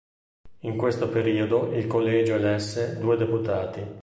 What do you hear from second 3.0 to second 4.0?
deputati.